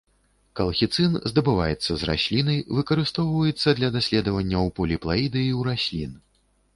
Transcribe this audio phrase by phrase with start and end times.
[0.59, 6.11] Калхіцын, здабываецца з расліны, выкарыстоўваецца для даследаванняў поліплаідыі ў раслін.